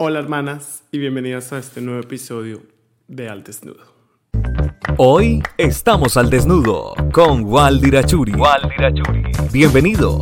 [0.00, 2.62] Hola hermanas y bienvenidas a este nuevo episodio
[3.08, 3.82] de Al Desnudo.
[4.96, 8.32] Hoy estamos al desnudo con Waldirachuri.
[9.50, 10.20] Bienvenidos.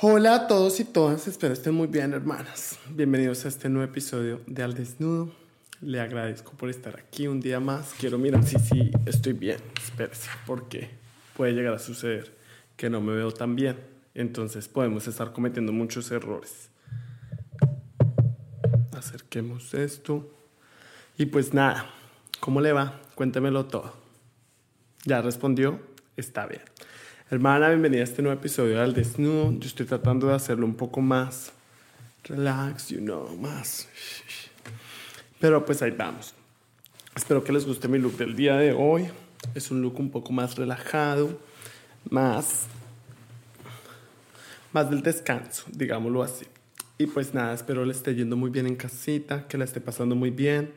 [0.00, 2.80] Hola a todos y todas, espero estén muy bien hermanas.
[2.90, 5.30] Bienvenidos a este nuevo episodio de Al Desnudo.
[5.80, 7.94] Le agradezco por estar aquí un día más.
[8.00, 9.58] Quiero mirar si sí, estoy bien.
[9.80, 10.90] Espérese, porque
[11.36, 12.34] puede llegar a suceder
[12.76, 13.95] que no me veo tan bien.
[14.16, 16.70] Entonces podemos estar cometiendo muchos errores.
[18.96, 20.26] Acerquemos esto.
[21.18, 21.90] Y pues nada,
[22.40, 22.98] ¿cómo le va?
[23.14, 23.92] Cuéntemelo todo.
[25.04, 25.78] ¿Ya respondió?
[26.16, 26.62] Está bien.
[27.30, 29.52] Hermana, bienvenida a este nuevo episodio del desnudo.
[29.52, 31.52] Yo estoy tratando de hacerlo un poco más
[32.24, 33.86] relax, you know, más.
[35.38, 36.32] Pero pues ahí vamos.
[37.14, 39.10] Espero que les guste mi look del día de hoy.
[39.54, 41.38] Es un look un poco más relajado,
[42.08, 42.66] más
[44.76, 46.44] más del descanso, digámoslo así.
[46.98, 50.14] Y pues nada, espero le esté yendo muy bien en casita, que la esté pasando
[50.14, 50.74] muy bien.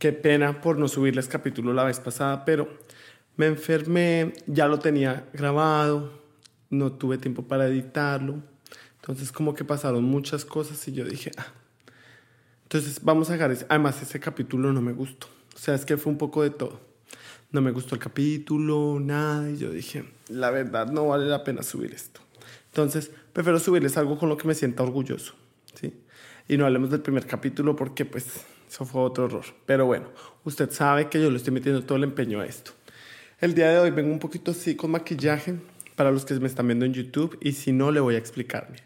[0.00, 2.68] Qué pena por no subirles capítulo la vez pasada, pero
[3.36, 6.12] me enfermé, ya lo tenía grabado,
[6.68, 8.42] no tuve tiempo para editarlo.
[8.96, 11.46] Entonces como que pasaron muchas cosas y yo dije, ah.
[12.64, 13.66] Entonces vamos a dejar ese.
[13.68, 15.28] Además ese capítulo no me gustó.
[15.54, 16.80] O sea, es que fue un poco de todo.
[17.52, 19.48] No me gustó el capítulo, nada.
[19.48, 22.21] Y yo dije, la verdad no vale la pena subir esto.
[22.72, 25.34] Entonces, prefiero subirles algo con lo que me sienta orgulloso,
[25.74, 25.92] ¿sí?
[26.48, 29.44] Y no hablemos del primer capítulo porque, pues, eso fue otro error.
[29.66, 30.08] Pero bueno,
[30.44, 32.72] usted sabe que yo le estoy metiendo todo el empeño a esto.
[33.42, 35.56] El día de hoy vengo un poquito así con maquillaje
[35.96, 38.78] para los que me están viendo en YouTube y si no, le voy a explicarme.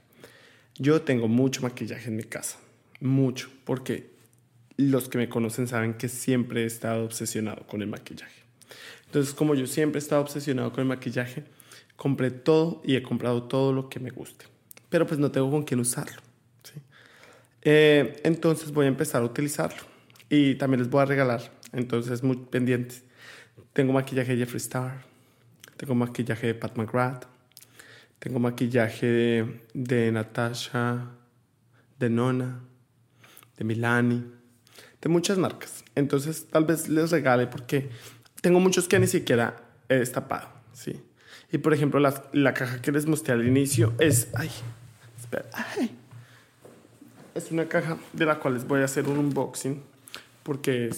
[0.77, 2.59] Yo tengo mucho maquillaje en mi casa,
[3.01, 4.11] mucho, porque
[4.77, 8.43] los que me conocen saben que siempre he estado obsesionado con el maquillaje.
[9.05, 11.45] Entonces, como yo siempre he estado obsesionado con el maquillaje,
[11.97, 14.47] compré todo y he comprado todo lo que me guste.
[14.89, 16.23] Pero pues no tengo con quién usarlo.
[17.69, 19.83] Eh, entonces voy a empezar a utilizarlo.
[20.29, 21.51] Y también les voy a regalar.
[21.73, 23.03] Entonces muy pendientes.
[23.73, 25.05] Tengo maquillaje de Jeffree Star.
[25.77, 27.27] Tengo maquillaje de Pat McGrath.
[28.21, 31.11] Tengo maquillaje de, de Natasha,
[31.99, 32.61] de Nona,
[33.57, 34.25] de Milani,
[35.03, 35.85] de muchas marcas.
[35.95, 37.91] Entonces tal vez les regale porque
[38.41, 39.57] tengo muchos que ni siquiera
[39.89, 40.49] he destapado.
[40.73, 41.03] ¿sí?
[41.53, 44.29] Y por ejemplo, la, la caja que les mostré al inicio es.
[44.35, 44.51] Ay,
[45.19, 45.47] espera.
[47.35, 49.81] es una caja de la cual les voy a hacer un unboxing
[50.43, 50.97] porque es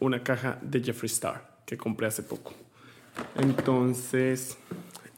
[0.00, 2.52] una caja de Jeffree Star que compré hace poco.
[3.36, 4.56] Entonces,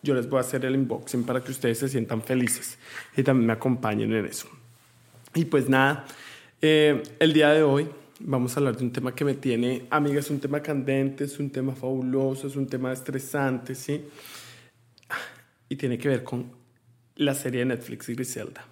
[0.03, 2.79] yo les voy a hacer el unboxing para que ustedes se sientan felices
[3.17, 4.49] y también me acompañen en eso.
[5.35, 6.07] Y pues nada,
[6.63, 7.89] eh, el día de hoy
[8.21, 11.39] vamos a hablar de un tema que me tiene, amiga, es un tema candente, es
[11.39, 14.05] un tema fabuloso, es un tema estresante, ¿sí?
[15.69, 16.53] Y tiene que ver con
[17.17, 18.65] la serie de Netflix Griselda.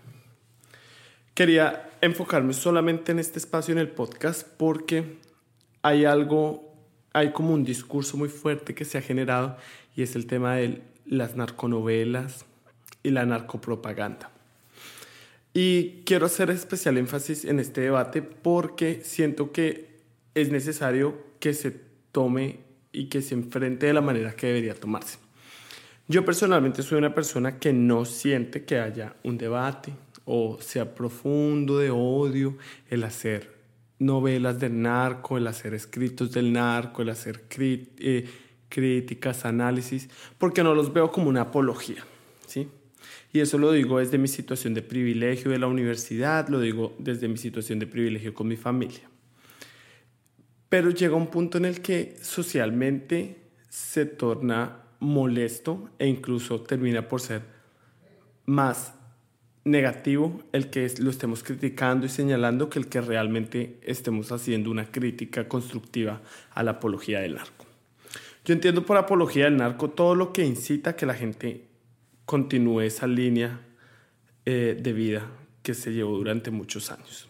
[1.35, 5.19] Quería enfocarme solamente en este espacio en el podcast porque
[5.83, 6.73] hay algo,
[7.13, 9.57] hay como un discurso muy fuerte que se ha generado
[9.97, 12.45] y es el tema de las narconovelas
[13.03, 14.31] y la narcopropaganda.
[15.53, 20.01] Y quiero hacer especial énfasis en este debate porque siento que
[20.35, 21.71] es necesario que se
[22.13, 22.61] tome
[22.93, 25.24] y que se enfrente de la manera que debería tomarse.
[26.07, 29.93] Yo personalmente soy una persona que no siente que haya un debate
[30.27, 32.57] o sea profundo de odio
[32.91, 33.55] el hacer
[33.99, 38.29] novelas del narco, el hacer escritos del narco, el hacer eh,
[38.69, 42.05] críticas, análisis, porque no los veo como una apología,
[42.47, 42.69] ¿sí?
[43.33, 47.29] Y eso lo digo desde mi situación de privilegio de la universidad, lo digo desde
[47.29, 49.09] mi situación de privilegio con mi familia.
[50.69, 53.39] Pero llega un punto en el que socialmente
[53.69, 57.43] se torna molesto e incluso termina por ser
[58.47, 58.95] más
[59.65, 64.91] negativo el que lo estemos criticando y señalando que el que realmente estemos haciendo una
[64.91, 66.21] crítica constructiva
[66.53, 67.65] a la apología del narco.
[68.45, 71.65] Yo entiendo por apología del narco todo lo que incita a que la gente
[72.27, 73.61] continúe esa línea
[74.45, 75.27] eh, de vida
[75.63, 77.29] que se llevó durante muchos años.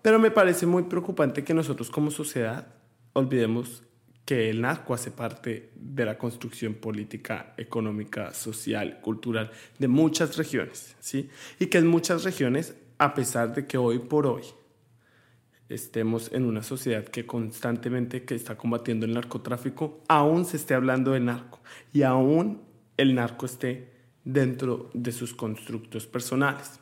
[0.00, 2.68] Pero me parece muy preocupante que nosotros como sociedad
[3.12, 3.82] olvidemos
[4.26, 10.96] que el narco hace parte de la construcción política, económica, social, cultural de muchas regiones,
[10.98, 11.30] ¿sí?
[11.60, 14.42] Y que en muchas regiones, a pesar de que hoy por hoy
[15.68, 21.12] estemos en una sociedad que constantemente que está combatiendo el narcotráfico, aún se esté hablando
[21.12, 21.60] de narco
[21.92, 22.62] y aún
[22.96, 23.92] el narco esté
[24.24, 26.80] dentro de sus constructos personales.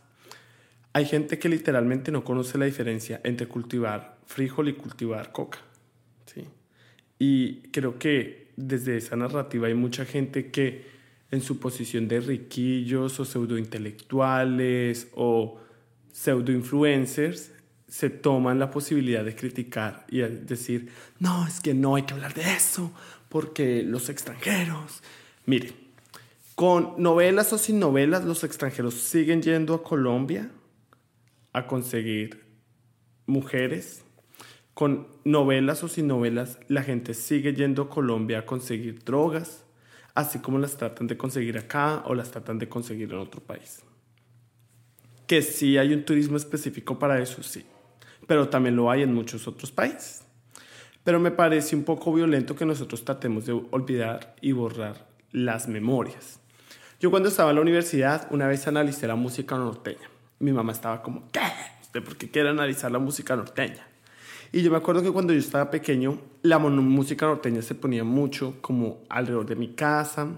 [0.95, 5.59] Hay gente que literalmente no conoce la diferencia entre cultivar frijol y cultivar coca,
[6.25, 6.47] ¿sí?
[7.19, 10.85] Y creo que desde esa narrativa hay mucha gente que
[11.31, 15.59] en su posición de riquillos o pseudointelectuales o
[16.13, 17.51] pseudoinfluencers
[17.89, 22.35] se toman la posibilidad de criticar y decir, no, es que no hay que hablar
[22.35, 22.93] de eso,
[23.29, 25.03] porque los extranjeros,
[25.47, 25.73] mire,
[26.55, 30.51] con novelas o sin novelas, los extranjeros siguen yendo a Colombia
[31.53, 32.45] a conseguir
[33.27, 34.04] mujeres.
[34.75, 39.65] Con novelas o sin novelas, la gente sigue yendo a Colombia a conseguir drogas,
[40.15, 43.85] así como las tratan de conseguir acá o las tratan de conseguir en otro país.
[45.29, 47.65] Que sí hay un turismo específico para eso, sí,
[48.27, 50.25] pero también lo hay en muchos otros países.
[51.05, 56.41] Pero me parece un poco violento que nosotros tratemos de olvidar y borrar las memorias.
[56.99, 60.11] Yo cuando estaba en la universidad, una vez analicé la música norteña.
[60.41, 61.41] Mi mamá estaba como, ¿qué?
[61.83, 63.94] ¿Usted por qué quiere analizar la música norteña?
[64.55, 68.55] Y yo me acuerdo que cuando yo estaba pequeño, la música norteña se ponía mucho
[68.61, 70.29] como alrededor de mi casa,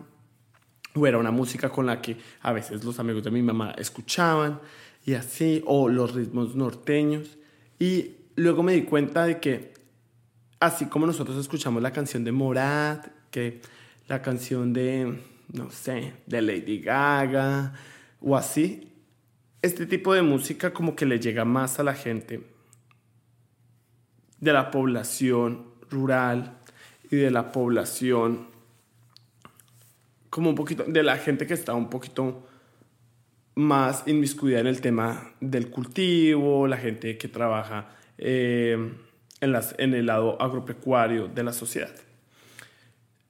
[0.95, 4.59] o era una música con la que a veces los amigos de mi mamá escuchaban,
[5.05, 7.37] y así, o los ritmos norteños.
[7.79, 9.75] Y luego me di cuenta de que
[10.61, 13.61] así como nosotros escuchamos la canción de Morat, que
[14.09, 15.21] la canción de,
[15.53, 17.75] no sé, de Lady Gaga
[18.23, 18.95] o así,
[19.61, 22.56] este tipo de música como que le llega más a la gente
[24.41, 26.59] de la población rural
[27.11, 28.49] y de la población
[30.31, 32.47] como un poquito de la gente que está un poquito
[33.55, 37.89] más inmiscuida en el tema del cultivo, la gente que trabaja
[38.19, 38.93] eh,
[39.41, 41.95] en, las, en el lado agropecuario de la sociedad.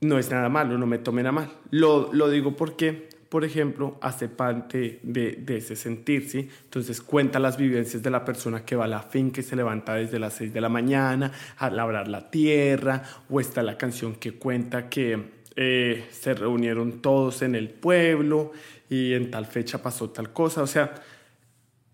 [0.00, 1.52] No es nada malo, no me tomen a mal.
[1.70, 6.48] Lo, lo digo porque, por ejemplo, hace parte de, de, ese sentir, ¿sí?
[6.64, 9.92] Entonces cuenta las vivencias de la persona que va a la finca y se levanta
[9.92, 14.38] desde las 6 de la mañana a labrar la tierra, o está la canción que
[14.38, 15.22] cuenta que
[15.54, 18.52] eh, se reunieron todos en el pueblo
[18.88, 20.62] y en tal fecha pasó tal cosa.
[20.62, 20.94] O sea,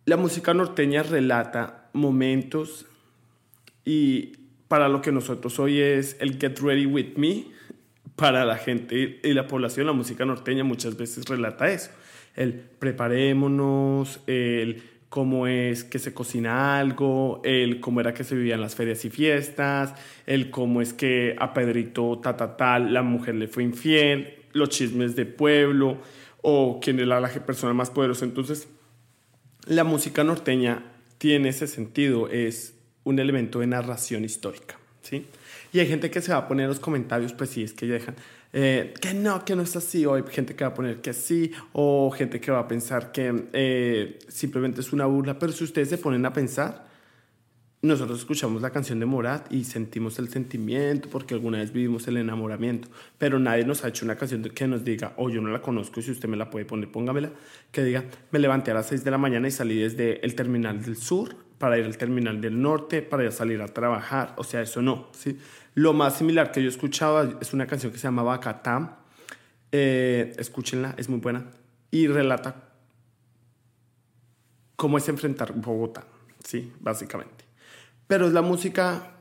[0.05, 2.87] la música norteña relata momentos
[3.85, 4.37] y
[4.69, 7.47] para lo que nosotros hoy es el Get Ready With Me,
[8.17, 11.91] para la gente y la población, la música norteña muchas veces relata eso.
[12.35, 18.63] El preparémonos, el cómo es que se cocina algo, el cómo era que se vivían
[18.63, 19.95] las ferias y fiestas,
[20.27, 24.71] el cómo es que a Pedrito ta, ta, tal la mujer le fue infiel, los
[24.71, 25.99] chismes de pueblo
[26.41, 28.25] o quién era la persona más poderosa.
[28.25, 28.69] Entonces,
[29.67, 30.83] la música norteña
[31.19, 32.75] tiene ese sentido, es
[33.05, 35.27] un elemento de narración histórica, ¿sí?
[35.73, 37.87] Y hay gente que se va a poner en los comentarios, pues sí, es que
[37.87, 38.15] ya dejan,
[38.53, 41.15] eh, que no, que no es así, o hay gente que va a poner que
[41.15, 45.65] sí, o gente que va a pensar que eh, simplemente es una burla, pero si
[45.65, 46.93] ustedes se ponen a pensar,
[47.81, 52.19] nosotros escuchamos la canción de Morat y sentimos el sentimiento porque alguna vez vivimos el
[52.19, 52.89] enamoramiento,
[53.19, 55.99] pero nadie nos ha hecho una canción que nos diga, oh, yo no la conozco
[55.99, 57.31] y si usted me la puede poner, póngamela,
[57.73, 60.81] que diga, me levanté a las 6 de la mañana y salí desde el terminal
[60.81, 64.63] del sur para ir al terminal del norte, para ir salir a trabajar, o sea,
[64.63, 65.39] eso no, ¿sí?
[65.75, 68.99] Lo más similar que yo he escuchado es una canción que se llama Bacatá,
[69.71, 71.45] eh, escúchenla, es muy buena,
[71.93, 72.57] y relata
[74.75, 76.03] cómo es enfrentar Bogotá,
[76.43, 76.73] ¿sí?
[76.81, 77.43] Básicamente
[78.13, 79.15] pero es la música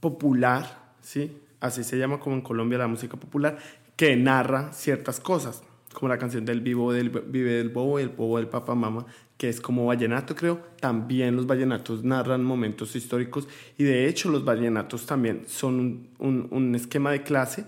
[0.00, 1.42] popular, ¿sí?
[1.60, 3.58] Así se llama como en Colombia la música popular,
[3.96, 8.08] que narra ciertas cosas, como la canción del Vivo del Vive del Bobo y el
[8.10, 9.06] Bobo del Papá Mama,
[9.36, 10.60] que es como vallenato, creo.
[10.80, 16.74] También los vallenatos narran momentos históricos y de hecho los vallenatos también son un, un
[16.74, 17.64] esquema de clase,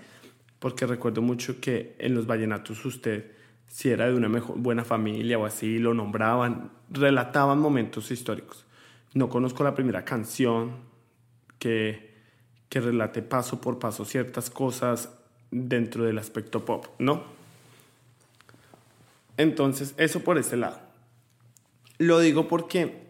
[0.58, 3.32] porque recuerdo mucho que en los vallenatos usted,
[3.66, 8.64] si era de una mejor, buena familia o así, lo nombraban, relataban momentos históricos.
[9.12, 10.72] No conozco la primera canción
[11.58, 12.14] que,
[12.68, 15.18] que relate paso por paso ciertas cosas
[15.50, 17.43] dentro del aspecto pop, ¿no?
[19.36, 20.80] Entonces, eso por ese lado.
[21.98, 23.04] Lo digo porque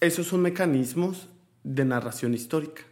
[0.00, 1.28] esos son mecanismos
[1.62, 2.82] de narración histórica,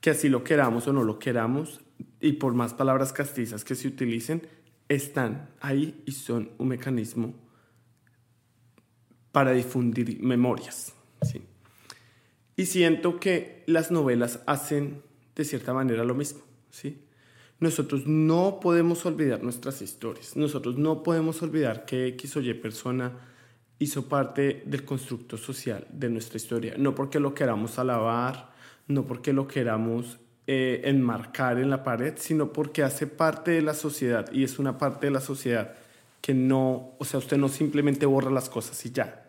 [0.00, 1.80] que así lo queramos o no lo queramos,
[2.20, 4.46] y por más palabras castizas que se utilicen,
[4.88, 7.34] están ahí y son un mecanismo
[9.30, 10.94] para difundir memorias.
[11.22, 11.42] ¿sí?
[12.56, 15.02] Y siento que las novelas hacen
[15.34, 16.42] de cierta manera lo mismo.
[16.70, 17.02] ¿sí?
[17.62, 20.36] Nosotros no podemos olvidar nuestras historias.
[20.36, 23.12] Nosotros no podemos olvidar que X o Y persona
[23.78, 26.74] hizo parte del constructo social de nuestra historia.
[26.76, 28.50] No porque lo queramos alabar,
[28.88, 33.74] no porque lo queramos eh, enmarcar en la pared, sino porque hace parte de la
[33.74, 35.74] sociedad y es una parte de la sociedad
[36.20, 39.21] que no, o sea, usted no simplemente borra las cosas y ya.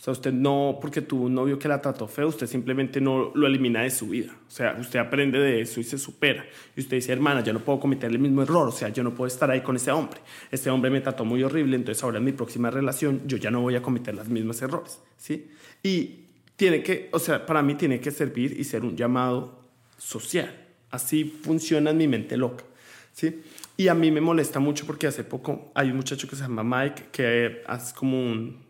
[0.00, 3.32] O sea, usted no, porque tuvo un novio que la trató feo, usted simplemente no
[3.34, 4.34] lo elimina de su vida.
[4.48, 6.46] O sea, usted aprende de eso y se supera.
[6.74, 8.66] Y usted dice, hermana, yo no puedo cometer el mismo error.
[8.66, 10.20] O sea, yo no puedo estar ahí con ese hombre.
[10.50, 13.60] Este hombre me trató muy horrible, entonces ahora en mi próxima relación yo ya no
[13.60, 15.00] voy a cometer los mismos errores.
[15.18, 15.50] ¿Sí?
[15.82, 16.20] Y
[16.56, 20.50] tiene que, o sea, para mí tiene que servir y ser un llamado social.
[20.90, 22.64] Así funciona en mi mente loca.
[23.12, 23.42] ¿Sí?
[23.76, 26.64] Y a mí me molesta mucho porque hace poco hay un muchacho que se llama
[26.64, 28.69] Mike que hace como un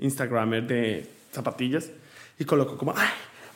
[0.00, 1.90] Instagramer de zapatillas
[2.38, 3.08] y colocó como, ay,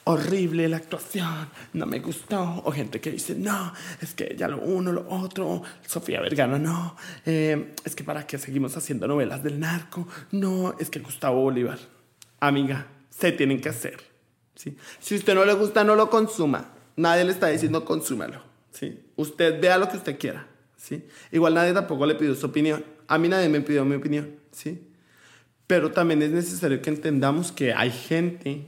[0.04, 2.62] horrible la actuación, no me gustó.
[2.64, 6.96] O gente que dice, no, es que ya lo uno, lo otro, Sofía Vergara, no,
[7.26, 11.78] eh, es que para qué seguimos haciendo novelas del narco, no, es que Gustavo Bolívar.
[12.40, 13.98] Amiga, se tienen que hacer.
[14.54, 14.76] ¿sí?
[15.00, 16.70] Si usted no le gusta, no lo consuma.
[16.96, 18.42] Nadie le está diciendo consúmalo.
[18.70, 19.00] ¿sí?
[19.16, 20.46] Usted vea lo que usted quiera.
[20.76, 21.04] ¿sí?
[21.32, 22.84] Igual nadie tampoco le pidió su opinión.
[23.08, 24.36] A mí nadie me pidió mi opinión.
[24.52, 24.93] ¿sí?
[25.66, 28.66] Pero también es necesario que entendamos que hay gente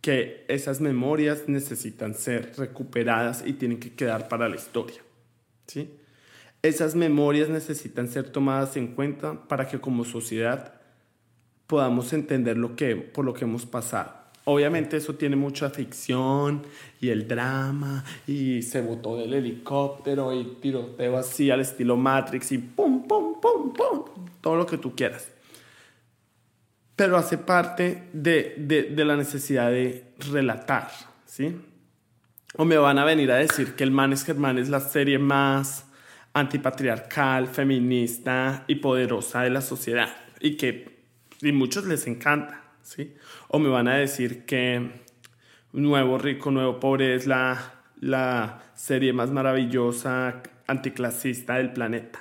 [0.00, 5.02] que esas memorias necesitan ser recuperadas y tienen que quedar para la historia.
[5.66, 5.90] ¿sí?
[6.62, 10.74] Esas memorias necesitan ser tomadas en cuenta para que como sociedad
[11.66, 14.14] podamos entender lo que, por lo que hemos pasado.
[14.44, 16.62] Obviamente eso tiene mucha ficción
[17.00, 22.58] y el drama y se botó del helicóptero y tiroteo así al estilo Matrix y
[22.58, 24.04] pum, pum, pum, pum,
[24.40, 25.35] todo lo que tú quieras
[26.96, 30.90] pero hace parte de, de, la necesidad de relatar,
[31.26, 31.54] ¿sí?
[32.56, 35.18] O me van a venir a decir que El Man es Germán es la serie
[35.18, 35.84] más
[36.32, 40.08] antipatriarcal, feminista y poderosa de la sociedad
[40.40, 41.04] y que
[41.42, 43.14] a muchos les encanta, ¿sí?
[43.48, 45.02] O me van a decir que
[45.72, 52.20] Nuevo Rico, Nuevo Pobre es la, la serie más maravillosa anticlasista del planeta.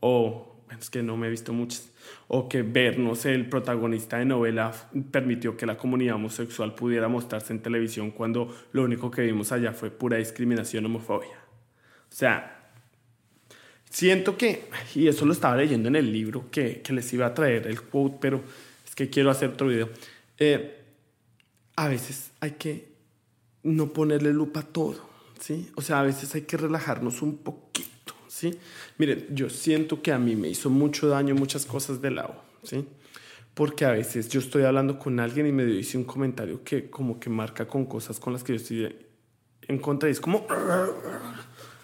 [0.00, 1.93] O, es que no me he visto muchas
[2.28, 4.72] o que vernos el protagonista de novela
[5.10, 9.72] permitió que la comunidad homosexual pudiera mostrarse en televisión cuando lo único que vimos allá
[9.72, 11.38] fue pura discriminación, homofobia.
[12.10, 12.70] O sea,
[13.90, 17.34] siento que, y eso lo estaba leyendo en el libro que, que les iba a
[17.34, 18.42] traer el quote, pero
[18.86, 19.88] es que quiero hacer otro video.
[20.38, 20.80] Eh,
[21.76, 22.94] a veces hay que
[23.62, 25.08] no ponerle lupa a todo,
[25.40, 25.70] ¿sí?
[25.74, 27.93] O sea, a veces hay que relajarnos un poquito
[28.34, 28.58] ¿sí?
[28.98, 32.84] Miren, yo siento que a mí me hizo mucho daño muchas cosas del lado, ¿sí?
[33.54, 37.20] Porque a veces yo estoy hablando con alguien y me dice un comentario que como
[37.20, 38.96] que marca con cosas con las que yo estoy
[39.68, 40.46] en contra y es como...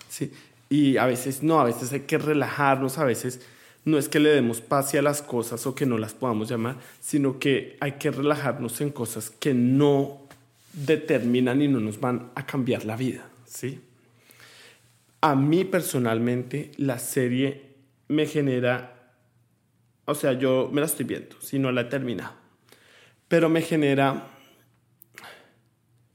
[0.09, 0.33] ¿sí?
[0.69, 3.41] Y a veces no, a veces hay que relajarnos, a veces
[3.85, 6.79] no es que le demos paz a las cosas o que no las podamos llamar,
[7.01, 10.19] sino que hay que relajarnos en cosas que no
[10.73, 13.81] determinan y no nos van a cambiar la vida, ¿sí?
[15.21, 17.77] A mí personalmente la serie
[18.09, 19.15] me genera,
[20.05, 22.35] o sea, yo me la estoy viendo, si no la he terminado,
[23.29, 24.27] pero me genera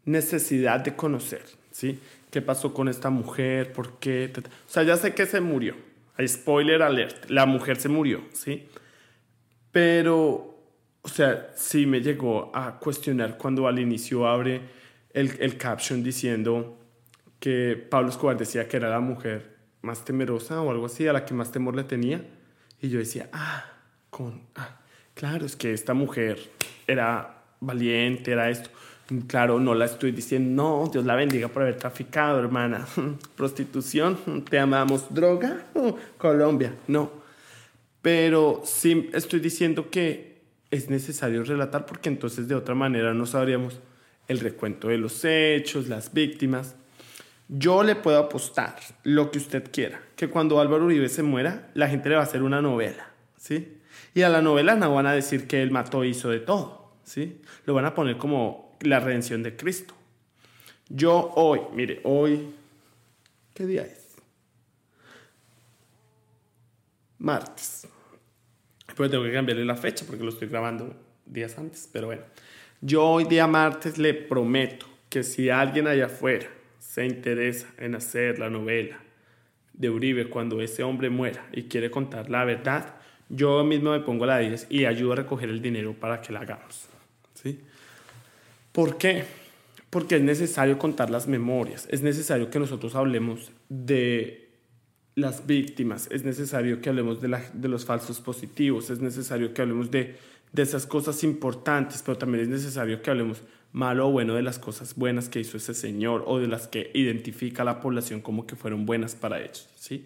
[0.05, 1.99] necesidad de conocer, ¿sí?
[2.31, 3.71] ¿Qué pasó con esta mujer?
[3.71, 4.31] ¿Por qué?
[4.37, 5.75] O sea, ya sé que se murió.
[6.25, 7.29] Spoiler alert.
[7.29, 8.67] La mujer se murió, ¿sí?
[9.71, 10.59] Pero,
[11.01, 14.61] o sea, sí me llegó a cuestionar cuando al inicio abre
[15.13, 16.77] el, el caption diciendo
[17.45, 19.51] que Pablo Escobar decía que era la mujer
[19.83, 22.25] más temerosa o algo así, a la que más temor le tenía.
[22.81, 23.63] Y yo decía, ah,
[24.09, 24.79] con, ah,
[25.13, 26.39] claro, es que esta mujer
[26.87, 28.71] era valiente, era esto.
[29.27, 32.87] Claro, no la estoy diciendo, no, Dios la bendiga por haber traficado, hermana.
[33.37, 35.13] Prostitución, te amamos.
[35.13, 35.67] Droga,
[36.17, 37.11] Colombia, no.
[38.01, 43.79] Pero sí estoy diciendo que es necesario relatar porque entonces de otra manera no sabríamos
[44.27, 46.75] el recuento de los hechos, las víctimas.
[47.47, 51.87] Yo le puedo apostar lo que usted quiera, que cuando Álvaro Uribe se muera, la
[51.87, 53.77] gente le va a hacer una novela, ¿sí?
[54.15, 56.93] Y a la novela no van a decir que él mató e hizo de todo,
[57.03, 57.41] ¿sí?
[57.65, 59.93] Lo van a poner como la redención de Cristo.
[60.89, 62.49] Yo hoy, mire, hoy,
[63.53, 64.15] ¿qué día es?
[67.19, 67.87] Martes.
[68.95, 72.23] Pues tengo que cambiarle la fecha porque lo estoy grabando días antes, pero bueno.
[72.81, 76.47] Yo hoy día martes le prometo que si alguien allá afuera
[76.95, 78.97] se interesa en hacer la novela
[79.73, 82.95] de Uribe cuando ese hombre muera y quiere contar la verdad,
[83.27, 86.39] yo mismo me pongo la 10 y ayudo a recoger el dinero para que la
[86.39, 86.87] hagamos.
[87.33, 87.59] ¿sí?
[88.71, 89.25] ¿Por qué?
[89.89, 94.47] Porque es necesario contar las memorias, es necesario que nosotros hablemos de
[95.15, 100.15] las víctimas, es necesario que hablemos de, los falsos positivos, es necesario que hablemos de,
[100.53, 103.41] de esas cosas importantes, pero también es necesario que hablemos
[103.75, 106.91] malo o bueno de las cosas buenas que hizo ese señor o de las que
[106.93, 110.05] identifica la población como que fueron buenas para ellos, ¿sí?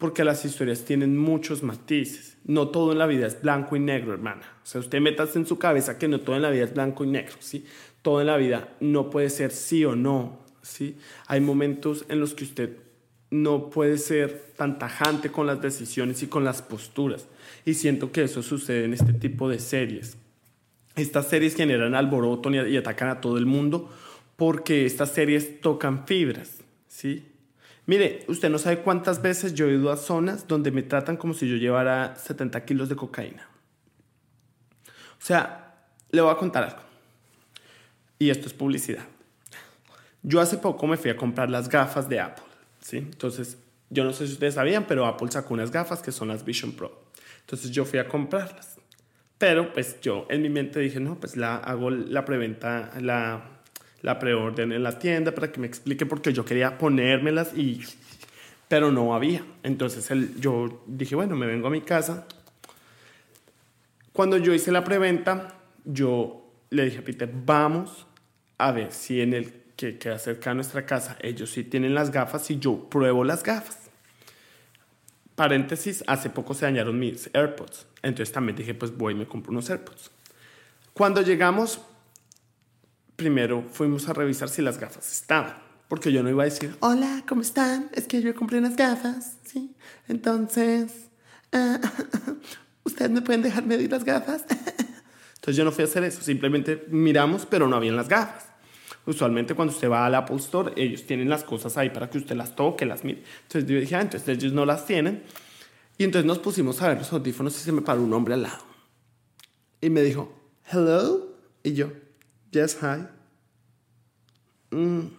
[0.00, 2.38] porque las historias tienen muchos matices.
[2.44, 4.40] No todo en la vida es blanco y negro, hermana.
[4.62, 7.04] O sea, usted metas en su cabeza que no todo en la vida es blanco
[7.04, 7.66] y negro, ¿sí?
[8.00, 10.96] Todo en la vida no puede ser sí o no, ¿sí?
[11.26, 12.78] Hay momentos en los que usted
[13.30, 17.28] no puede ser tan tajante con las decisiones y con las posturas.
[17.66, 20.16] Y siento que eso sucede en este tipo de series.
[20.96, 23.90] Estas series generan alboroto y atacan a todo el mundo
[24.36, 27.26] porque estas series tocan fibras, ¿sí?
[27.86, 31.34] Mire, usted no sabe cuántas veces yo he ido a zonas donde me tratan como
[31.34, 33.48] si yo llevara 70 kilos de cocaína.
[34.86, 35.74] O sea,
[36.10, 36.80] le voy a contar algo.
[38.18, 39.04] Y esto es publicidad.
[40.22, 42.44] Yo hace poco me fui a comprar las gafas de Apple,
[42.80, 42.98] ¿sí?
[42.98, 46.44] Entonces, yo no sé si ustedes sabían, pero Apple sacó unas gafas que son las
[46.44, 47.02] Vision Pro.
[47.40, 48.69] Entonces yo fui a comprarlas.
[49.40, 53.60] Pero pues yo en mi mente dije, no, pues la hago la preventa, la
[54.02, 57.82] la preorden en la tienda para que me explique porque yo quería ponérmelas y
[58.68, 59.44] pero no había.
[59.64, 62.26] Entonces yo dije, bueno, me vengo a mi casa.
[64.12, 68.06] Cuando yo hice la preventa, yo le dije a Peter, vamos
[68.58, 72.12] a ver si en el que queda cerca de nuestra casa ellos sí tienen las
[72.12, 73.79] gafas y yo pruebo las gafas.
[75.40, 77.86] Paréntesis, hace poco se dañaron mis AirPods.
[78.02, 80.10] Entonces también dije, pues voy y me compro unos AirPods.
[80.92, 81.80] Cuando llegamos,
[83.16, 85.54] primero fuimos a revisar si las gafas estaban.
[85.88, 87.88] Porque yo no iba a decir, hola, ¿cómo están?
[87.94, 89.74] Es que yo compré unas gafas, ¿sí?
[90.08, 91.08] Entonces,
[91.54, 91.78] uh,
[92.84, 94.44] ¿ustedes me pueden dejar medir las gafas?
[95.36, 98.44] Entonces yo no fui a hacer eso, simplemente miramos, pero no habían las gafas.
[99.10, 102.36] Usualmente cuando usted va al Apple Store, ellos tienen las cosas ahí para que usted
[102.36, 103.22] las toque, las mire.
[103.42, 105.24] Entonces yo dije, ah, entonces ellos no las tienen.
[105.98, 108.42] Y entonces nos pusimos a ver los audífonos y se me paró un hombre al
[108.42, 108.64] lado.
[109.80, 110.32] Y me dijo,
[110.72, 111.28] hello.
[111.62, 111.90] Y yo,
[112.52, 113.06] Yes, hi.
[114.72, 115.10] Mm.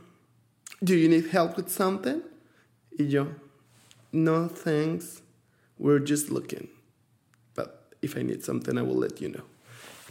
[0.84, 2.22] Do you need help with something?
[2.98, 3.28] Y yo,
[4.12, 5.22] no, thanks.
[5.78, 6.68] We're just looking.
[7.56, 9.44] But if I need something, I will let you know.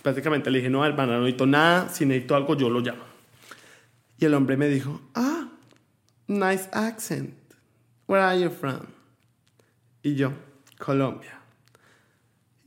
[0.02, 1.88] Básicamente le dije, no, hermana, no necesito nada.
[1.90, 3.04] Si necesito algo, yo lo llamo.
[4.20, 5.48] Y el hombre me dijo, ah,
[6.28, 7.34] nice accent.
[8.06, 8.86] Where are you from?
[10.02, 10.32] Y yo,
[10.78, 11.40] Colombia.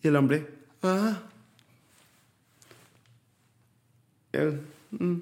[0.01, 0.47] Y el hombre,
[0.81, 1.21] ah,
[4.91, 5.21] Mm.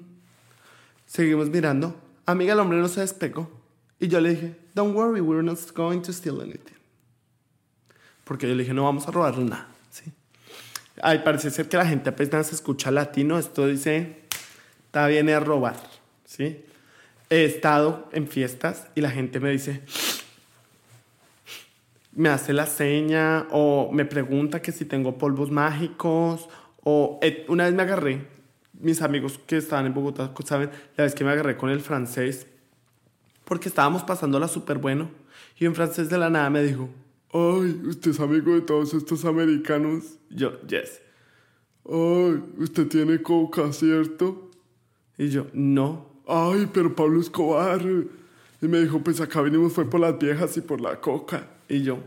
[1.06, 1.94] Seguimos mirando.
[2.26, 3.50] Amiga, el hombre no se despegó.
[3.98, 6.76] Y yo le dije, don't worry, we're not going to steal anything.
[8.24, 9.68] Porque yo le dije, no vamos a robar nada.
[9.90, 10.12] ¿sí?
[11.02, 13.38] Ay, parece ser que la gente apenas escucha latino.
[13.38, 14.22] Esto dice,
[14.86, 15.91] está bien a robar.
[16.32, 16.64] ¿Sí?
[17.28, 19.82] He estado en fiestas y la gente me dice,
[22.12, 26.48] me hace la seña o me pregunta que si tengo polvos mágicos
[26.84, 28.26] o eh, una vez me agarré
[28.72, 32.46] mis amigos que estaban en Bogotá saben la vez que me agarré con el francés
[33.44, 35.10] porque estábamos pasándola súper bueno
[35.58, 36.88] y en francés de la nada me dijo,
[37.32, 40.18] ay, usted es amigo de todos estos americanos.
[40.30, 41.00] Yo, yes.
[41.84, 44.50] Ay, usted tiene coca, ¿cierto?
[45.18, 46.11] Y yo, no.
[46.34, 47.82] Ay, pero Pablo Escobar.
[47.82, 51.46] Y me dijo, pues acá venimos fue por las viejas y por la coca.
[51.68, 51.98] Y yo,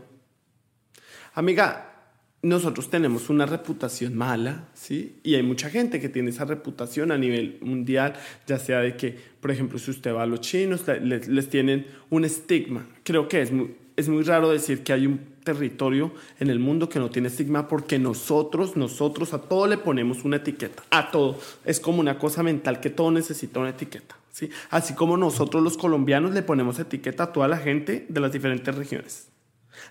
[1.34, 2.10] amiga,
[2.42, 5.20] nosotros tenemos una reputación mala, ¿sí?
[5.22, 8.14] Y hay mucha gente que tiene esa reputación a nivel mundial,
[8.48, 12.24] ya sea de que, por ejemplo, si usted va a los chinos, les, tienen un
[12.24, 12.84] estigma.
[13.04, 16.88] Creo que es muy, es muy raro decir que hay un territorio en el mundo
[16.88, 21.38] que no tiene estigma porque nosotros, nosotros a todo le ponemos una etiqueta, a todo.
[21.64, 24.50] Es como una cosa mental que todo necesita una etiqueta, ¿sí?
[24.70, 28.74] Así como nosotros los colombianos le ponemos etiqueta a toda la gente de las diferentes
[28.74, 29.28] regiones.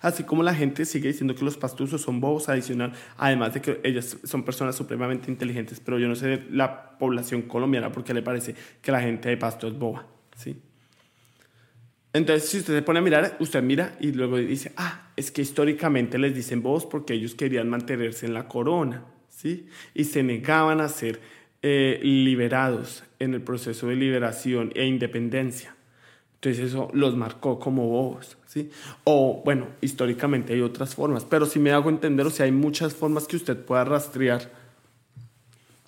[0.02, 3.80] Así como la gente sigue diciendo que los pastuzos son bobos adicional, además de que
[3.84, 8.56] ellas son personas supremamente inteligentes, pero yo no sé la población colombiana porque le parece
[8.82, 10.60] que la gente de pasto es boba, ¿sí?
[12.15, 15.41] Entonces, si usted se pone a mirar, usted mira y luego dice, ah, es que
[15.41, 19.67] históricamente les dicen bobos porque ellos querían mantenerse en la corona, ¿sí?
[19.93, 21.19] Y se negaban a ser
[21.62, 25.75] eh, liberados en el proceso de liberación e independencia.
[26.36, 28.69] Entonces eso los marcó como bobos, ¿sí?
[29.04, 32.93] O bueno, históricamente hay otras formas, pero si me hago entender, o sea, hay muchas
[32.93, 34.49] formas que usted pueda rastrear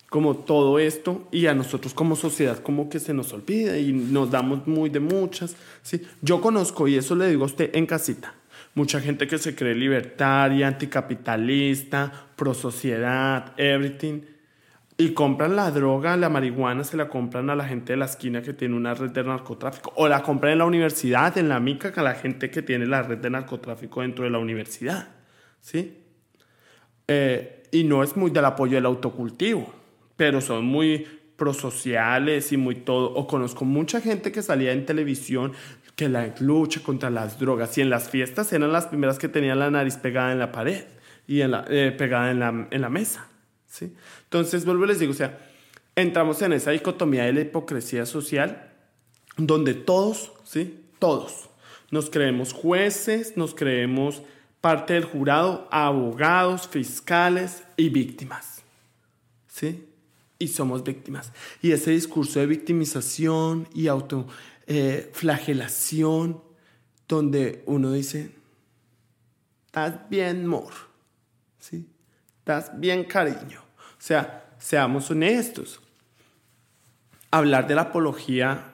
[0.08, 4.30] como todo esto y a nosotros como sociedad como que se nos olvida y nos
[4.30, 6.02] damos muy de muchas, ¿sí?
[6.22, 8.34] Yo conozco, y eso le digo a usted en casita,
[8.74, 14.22] mucha gente que se cree libertaria, anticapitalista, pro sociedad, everything,
[15.00, 18.42] y compran la droga, la marihuana, se la compran a la gente de la esquina
[18.42, 19.92] que tiene una red de narcotráfico.
[19.94, 23.02] O la compran en la universidad, en la mica, a la gente que tiene la
[23.02, 25.08] red de narcotráfico dentro de la universidad.
[25.60, 26.02] ¿Sí?
[27.06, 29.72] Eh, y no es muy del apoyo del autocultivo,
[30.18, 33.14] pero son muy prosociales y muy todo.
[33.14, 35.54] O conozco mucha gente que salía en televisión
[35.96, 37.78] que la lucha contra las drogas.
[37.78, 40.84] Y en las fiestas eran las primeras que tenían la nariz pegada en la pared
[41.26, 43.26] y en la, eh, pegada en la, en la mesa.
[43.66, 43.94] ¿sí?
[44.24, 45.38] Entonces, vuelvo y les digo, o sea,
[45.96, 48.72] entramos en esa dicotomía de la hipocresía social
[49.38, 50.84] donde todos, ¿sí?
[50.98, 51.48] Todos
[51.90, 54.22] nos creemos jueces, nos creemos
[54.60, 58.62] parte del jurado, abogados, fiscales y víctimas.
[59.46, 59.87] ¿Sí?
[60.38, 61.32] Y somos víctimas.
[61.62, 66.36] Y ese discurso de victimización y autoflagelación, eh,
[67.08, 68.30] donde uno dice,
[69.66, 70.72] estás bien, mor,
[71.58, 71.88] ¿sí?
[72.38, 73.60] Estás bien, cariño.
[73.60, 75.80] O sea, seamos honestos.
[77.30, 78.72] Hablar de la apología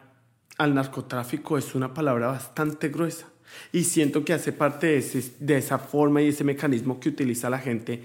[0.58, 3.26] al narcotráfico es una palabra bastante gruesa.
[3.72, 5.00] Y siento que hace parte
[5.38, 8.04] de esa forma y ese mecanismo que utiliza la gente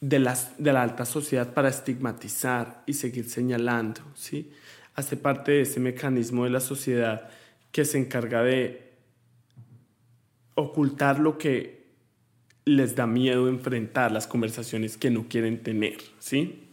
[0.00, 4.00] de, las, de la alta sociedad para estigmatizar y seguir señalando.
[4.14, 4.52] ¿sí?
[4.94, 7.30] Hace parte de ese mecanismo de la sociedad
[7.72, 8.92] que se encarga de
[10.54, 11.78] ocultar lo que
[12.64, 15.98] les da miedo enfrentar, las conversaciones que no quieren tener.
[16.18, 16.64] ¿sí?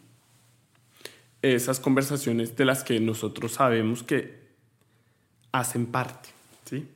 [1.42, 4.46] Esas conversaciones de las que nosotros sabemos que
[5.52, 6.30] hacen parte.
[6.66, 6.88] ¿sí?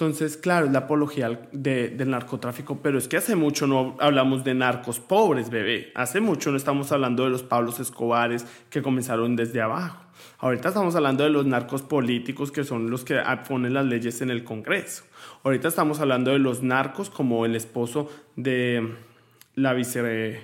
[0.00, 4.54] Entonces, claro, es la apología del narcotráfico, pero es que hace mucho no hablamos de
[4.54, 5.92] narcos pobres, bebé.
[5.94, 10.02] Hace mucho no estamos hablando de los Pablos Escobares que comenzaron desde abajo.
[10.38, 14.30] Ahorita estamos hablando de los narcos políticos que son los que ponen las leyes en
[14.30, 15.04] el Congreso.
[15.44, 18.94] Ahorita estamos hablando de los narcos como el esposo de
[19.54, 20.40] la vice,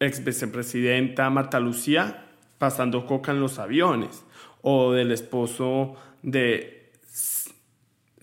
[0.00, 2.26] ex vicepresidenta Marta Lucía
[2.58, 4.24] pasando coca en los aviones
[4.60, 6.81] o del esposo de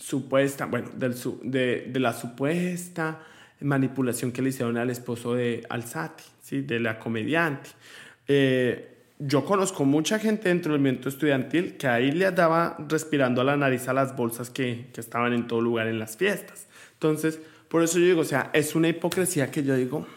[0.10, 3.20] supuesta, bueno, del, de, de, la supuesta
[3.62, 6.62] manipulación que le hicieron al esposo de Alzati, ¿sí?
[6.62, 7.70] de la comediante.
[8.28, 13.44] Eh, yo conozco mucha gente dentro del movimiento estudiantil que ahí le daba respirando a
[13.44, 16.68] la nariz a las bolsas que, que estaban en todo lugar en las fiestas.
[16.94, 20.08] Entonces, por eso yo digo, o sea, es una hipocresía que yo digo,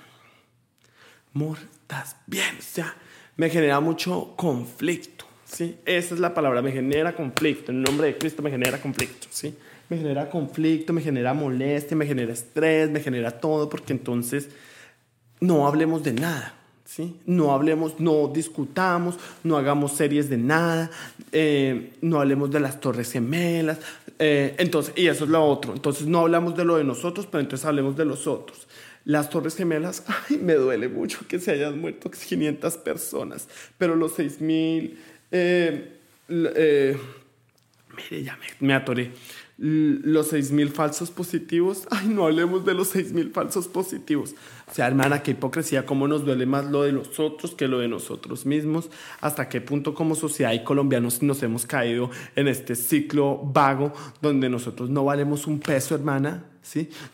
[1.35, 2.97] amor, estás bien, o sea,
[3.37, 5.77] me genera mucho conflicto, ¿sí?
[5.85, 9.55] Esa es la palabra, me genera conflicto, en nombre de Cristo me genera conflicto, ¿sí?
[9.93, 14.49] Me genera conflicto, me genera molestia, me genera estrés, me genera todo, porque entonces
[15.39, 16.55] no hablemos de nada.
[16.87, 17.19] ¿Sí?
[17.25, 20.91] No hablemos, no discutamos, no hagamos series de nada,
[21.31, 23.79] eh, no hablemos de las torres gemelas,
[24.19, 27.41] eh, entonces, y eso es lo otro, entonces no hablamos de lo de nosotros, pero
[27.41, 28.69] entonces hablemos de los otros.
[29.07, 34.13] Las torres gemelas, ay, me duele mucho que se hayan muerto 500 personas, pero los
[34.15, 34.99] 6000,
[35.31, 36.97] eh, eh,
[37.97, 39.13] mire, ya me, me atoré
[39.59, 41.87] los 6.000 falsos positivos.
[41.91, 44.35] Ay, no hablemos de los 6.000 falsos positivos.
[44.71, 47.79] O sea, hermana, qué hipocresía, cómo nos duele más lo de los otros que lo
[47.79, 48.91] de nosotros mismos.
[49.21, 54.49] Hasta qué punto como sociedad y colombianos nos hemos caído en este ciclo vago donde
[54.49, 56.52] nosotros no valemos un peso, hermana.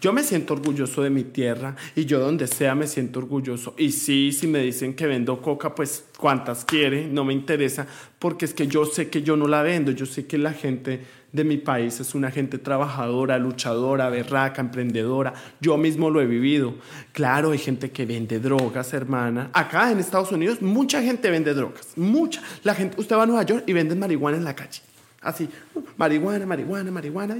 [0.00, 3.74] Yo me siento orgulloso de mi tierra y yo donde sea me siento orgulloso.
[3.78, 7.86] Y sí, si me dicen que vendo coca, pues cuántas quiere, no me interesa,
[8.18, 11.00] porque es que yo sé que yo no la vendo, yo sé que la gente
[11.32, 15.34] de mi país es una gente trabajadora, luchadora, berraca, emprendedora.
[15.60, 16.74] Yo mismo lo he vivido.
[17.12, 19.50] Claro, hay gente que vende drogas, hermana.
[19.52, 22.42] Acá en Estados Unidos mucha gente vende drogas, mucha.
[22.64, 24.80] La gente, usted va a Nueva York y venden marihuana en la calle.
[25.20, 25.48] Así,
[25.96, 27.36] marihuana, marihuana, marihuana.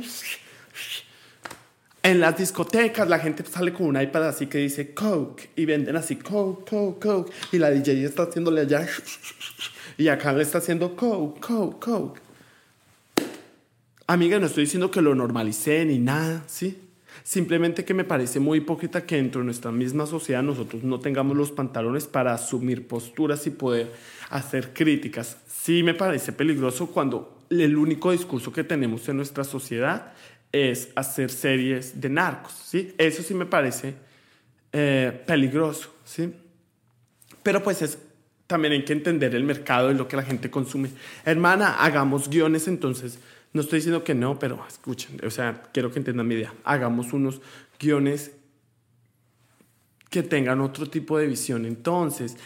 [2.03, 5.97] En las discotecas la gente sale con un iPad así que dice Coke y venden
[5.97, 7.33] así Coke, Coke, Coke.
[7.53, 8.87] Y la DJ está haciéndole allá
[9.99, 12.21] y acá le está haciendo Coke, Coke, Coke.
[14.07, 16.79] Amiga, no estoy diciendo que lo normalicé ni nada, ¿sí?
[17.25, 21.37] Simplemente que me parece muy hipócrita que dentro de nuestra misma sociedad nosotros no tengamos
[21.37, 23.93] los pantalones para asumir posturas y poder
[24.31, 25.37] hacer críticas.
[25.47, 30.13] Sí me parece peligroso cuando el único discurso que tenemos en nuestra sociedad
[30.53, 32.95] es hacer series de narcos, ¿sí?
[32.99, 33.95] Eso sí me parece
[34.73, 36.33] eh, peligroso, ¿sí?
[37.43, 37.99] Pero pues es,
[38.47, 40.91] también hay que entender el mercado y lo que la gente consume.
[41.25, 43.19] Hermana, hagamos guiones entonces
[43.53, 46.53] no estoy diciendo que no, pero escuchen, o sea, quiero que entiendan mi idea.
[46.65, 47.41] Hagamos unos
[47.81, 48.33] guiones
[50.11, 51.65] que tengan otro tipo de visión.
[51.65, 52.37] Entonces,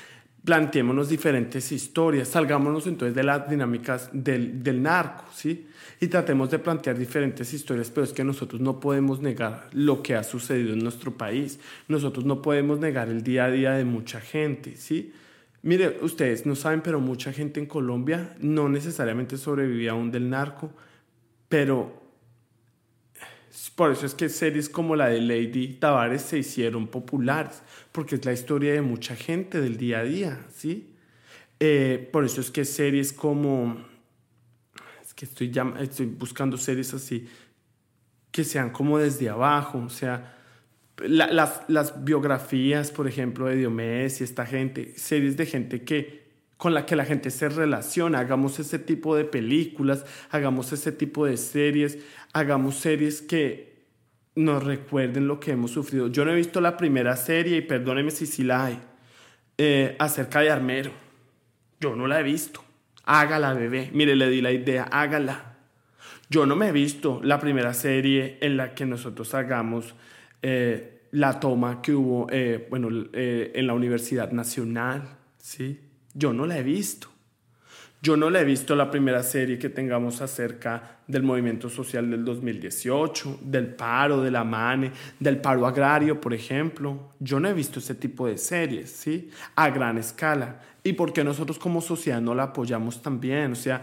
[0.44, 5.68] planteémonos diferentes historias, salgámonos entonces de las dinámicas del, del narco, ¿sí?
[6.00, 10.16] Y tratemos de plantear diferentes historias, pero es que nosotros no podemos negar lo que
[10.16, 11.60] ha sucedido en nuestro país.
[11.86, 15.12] Nosotros no podemos negar el día a día de mucha gente, ¿sí?
[15.62, 20.72] Mire, ustedes no saben, pero mucha gente en Colombia no necesariamente sobrevivía aún del narco,
[21.48, 22.01] pero
[23.74, 27.62] por eso es que series como la de Lady Tavares se hicieron populares,
[27.92, 30.94] porque es la historia de mucha gente del día a día, ¿sí?
[31.60, 33.84] Eh, por eso es que series como,
[35.02, 37.28] es que estoy, estoy buscando series así,
[38.30, 40.38] que sean como desde abajo, o sea,
[40.98, 46.21] las, las, biografías, por ejemplo, de Diomedes y esta gente, series de gente que
[46.62, 51.26] con la que la gente se relaciona, hagamos ese tipo de películas, hagamos ese tipo
[51.26, 51.98] de series,
[52.32, 53.82] hagamos series que
[54.36, 56.06] nos recuerden lo que hemos sufrido.
[56.06, 58.78] Yo no he visto la primera serie, y perdóneme si sí la hay,
[59.58, 60.92] eh, acerca de Armero.
[61.80, 62.62] Yo no la he visto.
[63.06, 63.90] Hágala, bebé.
[63.92, 65.56] Mire, le di la idea, hágala.
[66.30, 69.96] Yo no me he visto la primera serie en la que nosotros hagamos
[70.42, 75.80] eh, la toma que hubo, eh, bueno, en la Universidad Nacional, ¿sí?
[76.14, 77.08] Yo no la he visto.
[78.02, 82.24] Yo no la he visto la primera serie que tengamos acerca del movimiento social del
[82.24, 87.12] 2018, del paro, de la MANE, del paro agrario, por ejemplo.
[87.20, 89.30] Yo no he visto ese tipo de series, ¿sí?
[89.54, 90.60] A gran escala.
[90.82, 93.52] ¿Y por qué nosotros como sociedad no la apoyamos también?
[93.52, 93.82] O sea,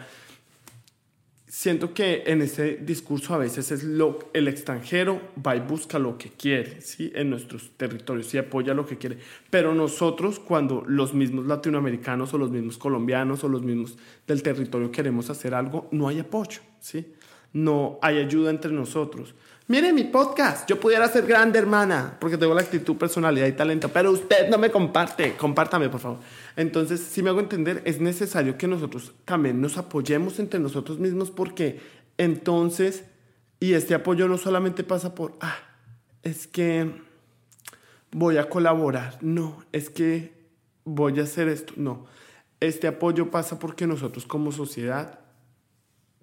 [1.49, 6.17] siento que en ese discurso a veces es lo el extranjero va y busca lo
[6.17, 7.11] que quiere, ¿sí?
[7.15, 9.17] En nuestros territorios y apoya lo que quiere.
[9.49, 14.91] Pero nosotros cuando los mismos latinoamericanos o los mismos colombianos o los mismos del territorio
[14.91, 17.13] queremos hacer algo, no hay apoyo, ¿sí?
[17.51, 19.33] No hay ayuda entre nosotros.
[19.67, 23.89] Mire mi podcast, yo pudiera ser grande hermana, porque tengo la actitud, personalidad y talento,
[23.89, 26.19] pero usted no me comparte, compártame por favor.
[26.59, 31.31] Entonces, si me hago entender, es necesario que nosotros también nos apoyemos entre nosotros mismos
[31.31, 31.79] porque
[32.17, 33.05] entonces,
[33.61, 35.55] y este apoyo no solamente pasa por, ah,
[36.21, 36.91] es que
[38.11, 40.33] voy a colaborar, no, es que
[40.83, 42.07] voy a hacer esto, no.
[42.59, 45.21] Este apoyo pasa porque nosotros como sociedad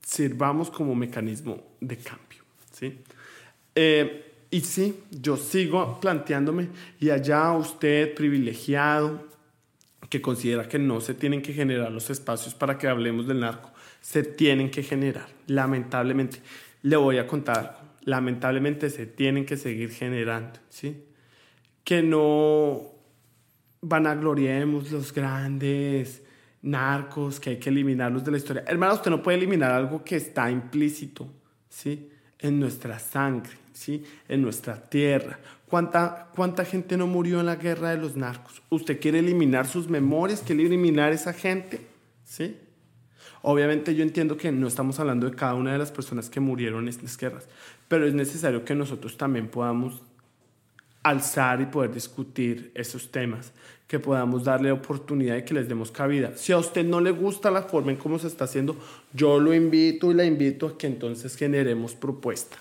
[0.03, 3.01] sirvamos como mecanismo de cambio, ¿sí?
[3.75, 6.69] Eh, y sí, yo sigo planteándome,
[7.01, 9.35] y allá usted privilegiado,
[10.17, 13.71] que considera que no se tienen que generar los espacios para que hablemos del narco,
[14.01, 16.39] se tienen que generar, lamentablemente.
[16.83, 21.05] Le voy a contar, lamentablemente se tienen que seguir generando, ¿sí?
[21.85, 22.81] Que no
[23.83, 26.23] vanagloriemos los grandes
[26.63, 28.65] narcos, que hay que eliminarlos de la historia.
[28.67, 31.29] Hermano, usted no puede eliminar algo que está implícito,
[31.69, 32.09] ¿sí?
[32.39, 34.05] En nuestra sangre, ¿sí?
[34.29, 35.39] en nuestra tierra.
[35.69, 38.63] ¿Cuánta, ¿Cuánta gente no murió en la guerra de los narcos?
[38.71, 40.43] ¿Usted quiere eliminar sus memorias?
[40.47, 41.87] ¿Quiere eliminar esa gente?
[42.25, 42.57] ¿Sí?
[43.43, 46.85] Obviamente yo entiendo que no estamos hablando de cada una de las personas que murieron
[46.85, 47.49] en estas guerras,
[47.89, 50.03] pero es necesario que nosotros también podamos
[51.07, 53.53] alzar y poder discutir esos temas,
[53.87, 56.37] que podamos darle oportunidad y que les demos cabida.
[56.37, 58.77] Si a usted no le gusta la forma en cómo se está haciendo,
[59.13, 62.57] yo lo invito y la invito a que entonces generemos propuesta.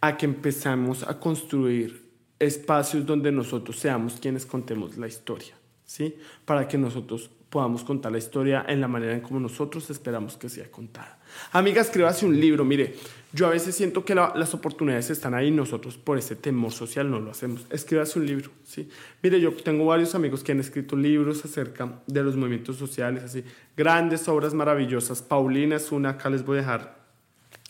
[0.00, 2.04] a que empezamos a construir
[2.38, 5.54] espacios donde nosotros seamos quienes contemos la historia,
[5.86, 6.14] ¿sí?
[6.44, 10.48] Para que nosotros podamos contar la historia en la manera en como nosotros esperamos que
[10.48, 11.20] sea contada.
[11.52, 12.64] Amiga, escríbase un libro.
[12.64, 12.96] Mire,
[13.32, 17.08] yo a veces siento que las oportunidades están ahí y nosotros por ese temor social
[17.08, 17.64] no lo hacemos.
[17.70, 18.88] Escríbase un libro, ¿sí?
[19.22, 23.44] Mire, yo tengo varios amigos que han escrito libros acerca de los movimientos sociales, así,
[23.76, 25.22] grandes obras maravillosas.
[25.22, 27.04] Paulina es una, acá les voy a dejar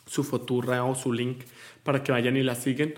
[0.06, 1.42] su foturra o su link
[1.82, 2.94] para que vayan y la siguen.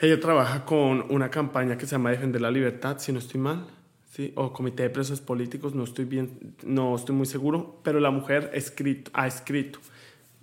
[0.00, 3.68] Ella trabaja con una campaña que se llama Defender la Libertad, si no estoy mal,
[4.08, 4.32] ¿sí?
[4.36, 8.50] o Comité de Presos Políticos, no estoy, bien, no estoy muy seguro, pero la mujer
[8.54, 9.78] escrito, ha escrito.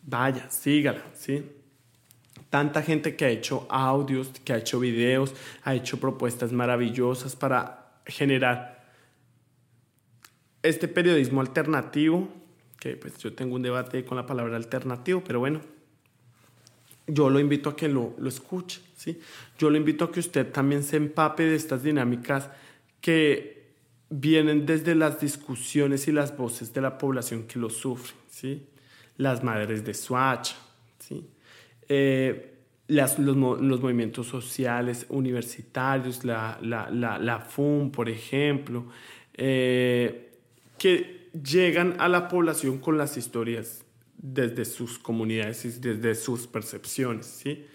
[0.03, 1.43] Vaya, sígala, ¿sí?
[2.49, 7.99] Tanta gente que ha hecho audios, que ha hecho videos, ha hecho propuestas maravillosas para
[8.05, 8.85] generar
[10.61, 12.29] este periodismo alternativo,
[12.79, 15.61] que pues yo tengo un debate con la palabra alternativo, pero bueno,
[17.07, 19.19] yo lo invito a que lo, lo escuche, ¿sí?
[19.57, 22.49] Yo lo invito a que usted también se empape de estas dinámicas
[23.01, 23.54] que
[24.09, 28.65] vienen desde las discusiones y las voces de la población que lo sufre, ¿sí?
[29.17, 30.51] Las madres de Swatch,
[30.99, 31.27] ¿sí?
[31.87, 32.55] Eh,
[32.87, 38.85] los, movimientos sociales universitarios, la, la, la, la FUM, por ejemplo,
[39.33, 40.33] eh,
[40.77, 43.83] que llegan a la población con las historias
[44.17, 47.25] desde sus comunidades y desde sus percepciones.
[47.25, 47.65] ¿sí?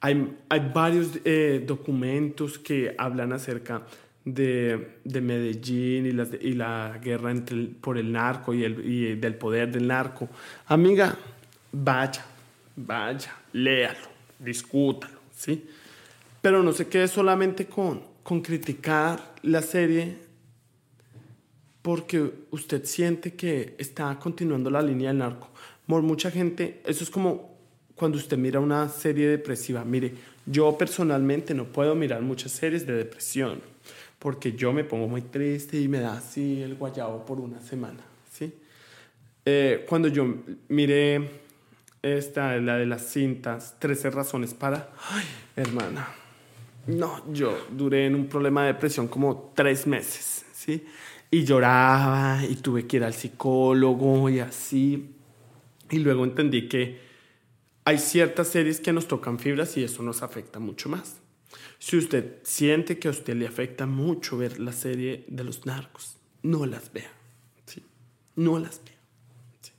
[0.00, 3.86] Hay, hay varios eh, documentos que hablan acerca
[4.34, 9.34] de Medellín y, las, y, la guerra entre por el narco y, el, y del
[9.34, 10.28] poder del narco.
[10.66, 11.16] Amiga,
[11.72, 12.24] vaya,
[12.76, 15.66] vaya, léalo, discútalo, ¿sí?
[16.40, 20.16] Pero no se quede solamente con, con criticar la serie
[21.82, 25.48] porque usted siente que está continuando la línea del narco
[25.96, 27.56] mucha gente, eso es como
[27.94, 29.84] cuando usted mira una serie depresiva.
[29.84, 30.12] Mire,
[30.46, 33.60] yo personalmente no puedo mirar muchas series de depresión
[34.18, 38.00] porque yo me pongo muy triste y me da así el guayabo por una semana,
[38.30, 38.52] ¿sí?
[39.44, 40.26] Eh, cuando yo
[40.68, 41.30] miré
[42.02, 44.90] esta, la de las cintas, 13 razones para...
[45.10, 45.24] Ay,
[45.56, 46.08] hermana.
[46.86, 50.84] No, yo duré en un problema de depresión como tres meses, ¿sí?
[51.30, 55.14] Y lloraba y tuve que ir al psicólogo y así.
[55.90, 56.98] Y luego entendí que
[57.84, 61.17] hay ciertas series que nos tocan fibras y eso nos afecta mucho más.
[61.78, 66.16] Si usted siente que a usted le afecta mucho ver la serie de los narcos,
[66.42, 67.10] no las vea.
[67.66, 67.82] ¿sí?
[68.36, 68.98] No las vea.
[69.60, 69.72] ¿sí?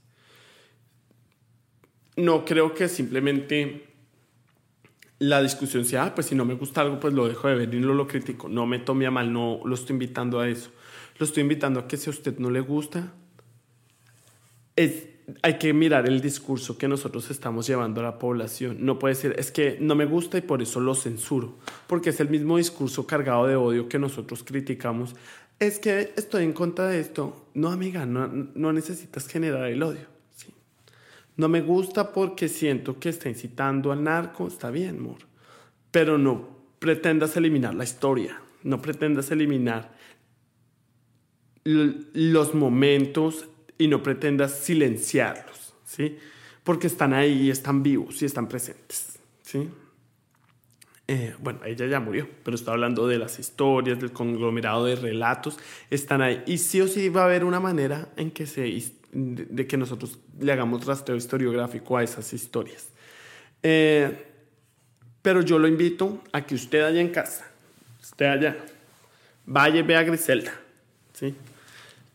[2.16, 3.90] No creo que simplemente
[5.20, 7.74] la discusión sea, ah, pues si no me gusta algo, pues lo dejo de ver
[7.74, 8.48] y no lo critico.
[8.48, 10.72] No me tome a mal, no lo estoy invitando a eso.
[11.18, 13.14] Lo estoy invitando a que si a usted no le gusta,
[14.78, 15.08] es,
[15.42, 18.78] hay que mirar el discurso que nosotros estamos llevando a la población.
[18.80, 21.56] No puede ser, es que no me gusta y por eso lo censuro,
[21.88, 25.16] porque es el mismo discurso cargado de odio que nosotros criticamos.
[25.60, 27.48] Es que estoy en contra de esto.
[27.54, 30.08] No, amiga, no, necesitas generar el odio.
[31.36, 35.18] No me gusta porque siento que está incitando al narco, está bien, amor.
[35.92, 39.98] Pero no pretendas eliminar la historia, no pretendas eliminar
[41.64, 43.49] los momentos
[43.80, 46.20] y no pretendas silenciarlos, ¿sí?
[46.64, 49.68] Porque están ahí están vivos y están presentes, ¿sí?
[51.08, 55.58] Eh, bueno, ella ya murió, pero está hablando de las historias, del conglomerado de relatos,
[55.90, 56.44] están ahí.
[56.46, 58.62] Y sí o sí va a haber una manera en que se
[59.12, 62.90] de, que nosotros le hagamos rastreo historiográfico a esas historias.
[63.64, 64.28] Eh,
[65.24, 67.50] pero yo lo invito a que usted allá en casa,
[68.02, 68.58] usted allá,
[69.48, 70.54] vaya y vea a Griselda.
[71.14, 71.34] ¿sí?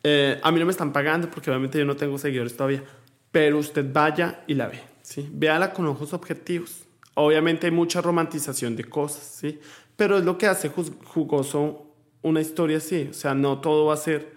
[0.04, 2.84] Eh, a mí no me están pagando porque obviamente yo no tengo seguidores todavía,
[3.32, 4.80] pero usted vaya y la ve.
[5.02, 5.28] ¿sí?
[5.32, 6.84] Véala con ojos objetivos.
[7.14, 9.58] Obviamente hay mucha romantización de cosas, ¿sí?
[9.96, 11.86] pero es lo que hace jugoso
[12.22, 13.08] una historia así.
[13.10, 14.34] O sea, no todo va a ser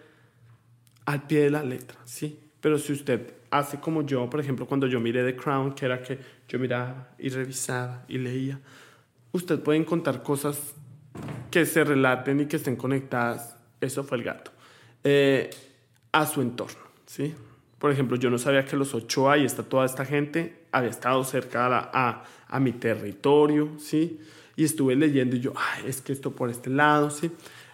[1.05, 1.97] al pie de la letra.
[2.05, 2.39] ¿sí?
[2.61, 6.01] Pero si usted hace como yo, por ejemplo, cuando yo miré The Crown, que era
[6.01, 8.59] que yo miraba y revisaba y leía,
[9.31, 10.73] usted puede encontrar cosas
[11.51, 14.51] que se relaten y que estén conectadas, eso fue el gato,
[15.09, 15.49] eh,
[16.11, 17.33] a su entorno, ¿sí?
[17.79, 21.23] Por ejemplo, yo no sabía que los Ochoa y está toda esta gente había estado
[21.23, 24.19] cerca a, a, mi territorio, ¿sí?
[24.57, 27.31] Y estuve leyendo y yo, Ay, es que esto por este lado, ¿sí?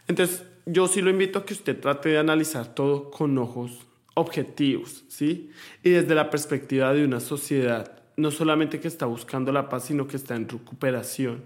[0.07, 3.79] Entonces, yo sí lo invito a que usted trate de analizar todo con ojos
[4.13, 5.49] objetivos, ¿sí?
[5.81, 10.05] Y desde la perspectiva de una sociedad, no solamente que está buscando la paz, sino
[10.05, 11.45] que está en recuperación.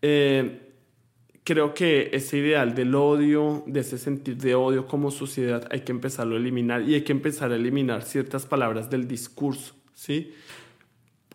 [0.00, 0.69] Eh,
[1.44, 5.92] creo que ese ideal del odio, de ese sentir de odio como sociedad, hay que
[5.92, 10.34] empezarlo a eliminar y hay que empezar a eliminar ciertas palabras del discurso, ¿sí?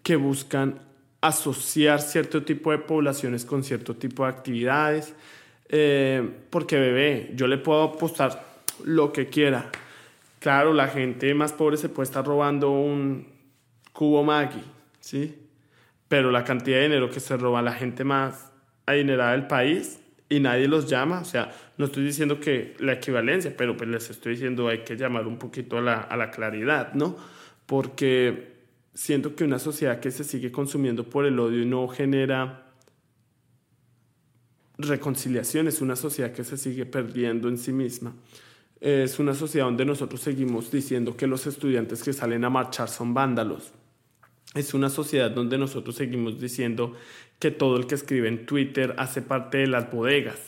[0.04, 0.80] Que buscan
[1.22, 5.14] asociar cierto tipo de poblaciones con cierto tipo de actividades.
[5.70, 8.46] Eh, porque, bebé, yo le puedo apostar
[8.84, 9.72] lo que quiera
[10.46, 13.26] Claro, la gente más pobre se puede estar robando un
[13.94, 14.62] cubo Maggi,
[15.00, 15.36] ¿sí?
[16.08, 18.52] Pero la cantidad de dinero que se roba la gente más
[18.86, 23.56] adinerada del país y nadie los llama, o sea, no estoy diciendo que la equivalencia,
[23.56, 26.94] pero pues les estoy diciendo hay que llamar un poquito a la, a la claridad,
[26.94, 27.16] ¿no?
[27.66, 28.56] Porque
[28.94, 32.64] siento que una sociedad que se sigue consumiendo por el odio y no genera
[34.78, 38.14] reconciliación es una sociedad que se sigue perdiendo en sí misma
[38.86, 43.14] es una sociedad donde nosotros seguimos diciendo que los estudiantes que salen a marchar son
[43.16, 43.72] vándalos.
[44.56, 46.94] Es una sociedad donde nosotros seguimos diciendo
[47.40, 50.40] que todo el que escribe en Twitter hace parte de las bodegas.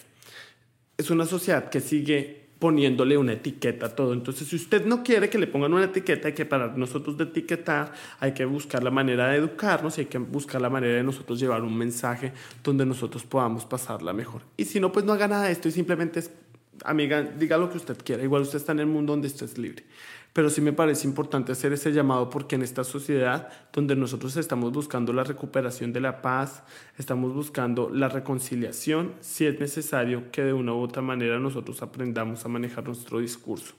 [0.97, 4.13] Es una sociedad que sigue poniéndole una etiqueta a todo.
[4.13, 7.25] Entonces, si usted no quiere que le pongan una etiqueta, hay que parar nosotros de
[7.25, 11.03] etiquetar, hay que buscar la manera de educarnos y hay que buscar la manera de
[11.03, 12.31] nosotros llevar un mensaje
[12.63, 14.41] donde nosotros podamos pasarla mejor.
[14.55, 16.23] Y si no, pues no haga nada de esto y simplemente
[16.83, 19.57] amiga, diga lo que usted quiera, igual usted está en el mundo donde usted es
[19.57, 19.83] libre.
[20.37, 24.71] Pero sí me parece importante hacer ese llamado porque en esta sociedad donde nosotros estamos
[24.71, 26.61] buscando la recuperación de la paz,
[26.99, 32.45] estamos buscando la reconciliación, sí es necesario que de una u otra manera nosotros aprendamos
[32.45, 33.73] a manejar nuestro discurso.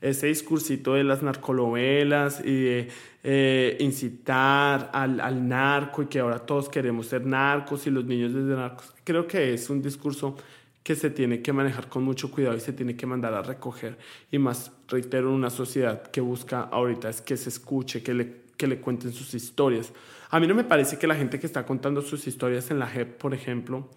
[0.00, 2.88] Ese discursito de las narcolovelas y de
[3.22, 8.32] eh, incitar al, al narco y que ahora todos queremos ser narcos y los niños
[8.32, 10.34] desde narcos, creo que es un discurso
[10.82, 13.98] que se tiene que manejar con mucho cuidado y se tiene que mandar a recoger.
[14.30, 18.66] Y más, reitero, una sociedad que busca ahorita es que se escuche, que le, que
[18.66, 19.92] le cuenten sus historias.
[20.30, 22.86] A mí no me parece que la gente que está contando sus historias en la
[22.86, 23.88] JEP, por ejemplo,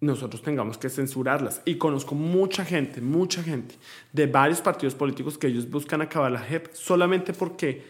[0.00, 1.60] nosotros tengamos que censurarlas.
[1.64, 3.74] Y conozco mucha gente, mucha gente
[4.12, 7.82] de varios partidos políticos que ellos buscan acabar la JEP solamente porque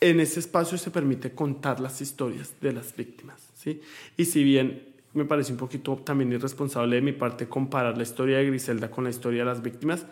[0.00, 3.40] en ese espacio se permite contar las historias de las víctimas.
[3.54, 3.80] ¿sí?
[4.16, 8.38] Y si bien me parece un poquito también irresponsable de mi parte comparar la historia
[8.38, 10.06] de Griselda con la historia de las víctimas.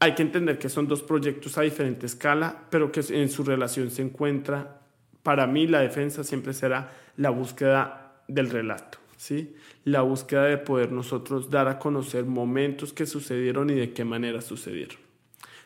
[0.00, 3.90] Hay que entender que son dos proyectos a diferente escala, pero que en su relación
[3.90, 4.80] se encuentra
[5.22, 9.54] para mí la defensa siempre será la búsqueda del relato, ¿sí?
[9.84, 14.40] La búsqueda de poder nosotros dar a conocer momentos que sucedieron y de qué manera
[14.40, 14.96] sucedieron.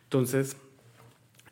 [0.05, 0.57] Entonces,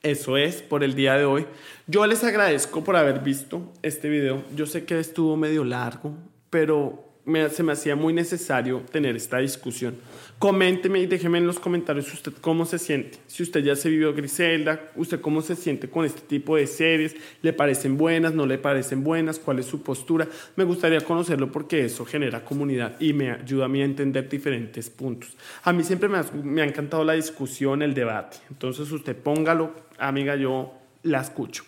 [0.03, 1.47] eso es por el día de hoy.
[1.87, 4.43] Yo les agradezco por haber visto este video.
[4.57, 6.17] Yo sé que estuvo medio largo,
[6.53, 7.09] pero
[7.51, 9.95] se me hacía muy necesario tener esta discusión.
[10.39, 13.21] Coménteme y déjeme en los comentarios usted cómo se siente.
[13.27, 17.17] Si usted ya se vivió Griselda, usted cómo se siente con este tipo de series,
[17.41, 20.29] le parecen buenas, no le parecen buenas, cuál es su postura.
[20.57, 24.91] Me gustaría conocerlo porque eso genera comunidad y me ayuda a mí a entender diferentes
[24.91, 25.35] puntos.
[25.63, 28.37] A mí siempre me me ha encantado la discusión, el debate.
[28.51, 31.65] Entonces usted póngalo, amiga, yo la escucho.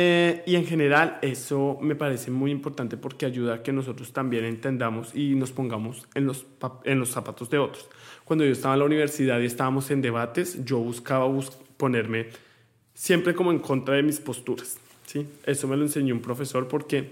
[0.00, 4.44] Eh, y en general eso me parece muy importante porque ayuda a que nosotros también
[4.44, 6.46] entendamos y nos pongamos en los,
[6.84, 7.88] en los zapatos de otros.
[8.24, 11.28] Cuando yo estaba en la universidad y estábamos en debates, yo buscaba
[11.76, 12.28] ponerme
[12.94, 14.78] siempre como en contra de mis posturas.
[15.04, 15.26] ¿sí?
[15.44, 17.10] Eso me lo enseñó un profesor porque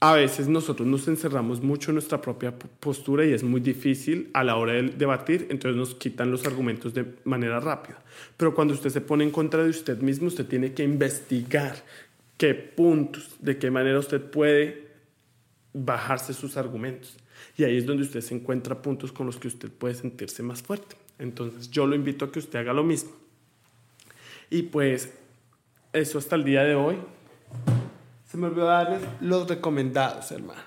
[0.00, 4.44] a veces nosotros nos encerramos mucho en nuestra propia postura y es muy difícil a
[4.44, 8.02] la hora de debatir, entonces nos quitan los argumentos de manera rápida.
[8.36, 11.76] Pero cuando usted se pone en contra de usted mismo, usted tiene que investigar
[12.36, 14.88] qué puntos, de qué manera usted puede
[15.72, 17.16] bajarse sus argumentos.
[17.56, 20.62] Y ahí es donde usted se encuentra puntos con los que usted puede sentirse más
[20.62, 20.96] fuerte.
[21.18, 23.10] Entonces yo lo invito a que usted haga lo mismo.
[24.50, 25.12] Y pues
[25.92, 26.96] eso hasta el día de hoy.
[28.30, 30.64] Se me olvidó darles los recomendados, hermana.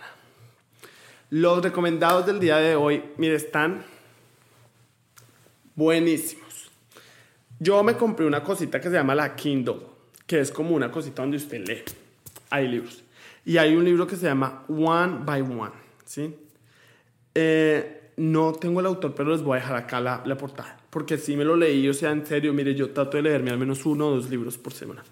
[1.29, 3.83] Los recomendados del día de hoy, mire, están
[5.75, 6.71] buenísimos.
[7.59, 9.98] Yo me compré una cosita que se llama la Kindle
[10.29, 11.81] que es como una cosita donde usted lee.
[12.51, 13.03] Hay libros.
[13.45, 15.71] Y hay un libro que se llama One by One,
[16.05, 16.35] ¿sí?
[17.33, 20.77] Eh, no tengo el autor, pero les voy a dejar acá la, la, portada.
[20.91, 23.57] Porque si me lo leí, o sea, en serio, mire, yo trato de leerme al
[23.57, 25.03] menos uno o dos libros por semana.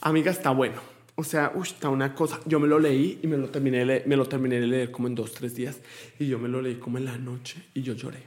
[0.00, 0.80] Amiga, está bueno.
[1.14, 2.40] O sea, uy, está una cosa.
[2.44, 5.14] Yo me lo leí y me lo, terminé de me lo terminé leer como en
[5.14, 5.78] dos, tres días.
[6.18, 8.18] Y yo me lo leí como en la noche y yo lloré.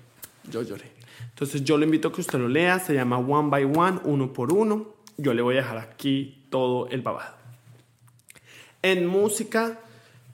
[0.50, 0.90] Yo lloré.
[1.32, 2.80] Entonces yo le invito a que usted lo lea.
[2.80, 6.88] Se llama One by One, uno por uno yo le voy a dejar aquí todo
[6.90, 7.36] el babado.
[8.82, 9.80] En música,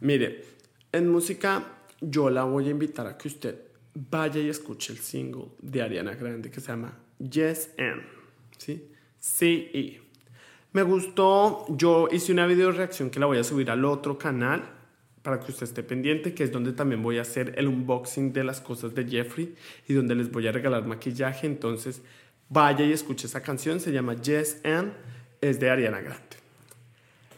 [0.02, 0.44] mire,
[0.92, 1.64] en música
[2.02, 3.58] yo la voy a invitar a que usted
[3.96, 8.04] vaya y escuche el single de Ariana Grande que se llama Yes and,
[8.58, 8.92] ¿sí?
[9.20, 10.00] Sí y.
[10.74, 14.64] Me gustó, yo hice una video reacción que la voy a subir al otro canal
[15.22, 18.44] para que usted esté pendiente, que es donde también voy a hacer el unboxing de
[18.44, 19.56] las cosas de Jeffrey
[19.88, 22.02] y donde les voy a regalar maquillaje, entonces
[22.50, 24.94] Vaya y escuche esa canción, se llama Yes and,
[25.42, 26.44] es de Ariana Grande.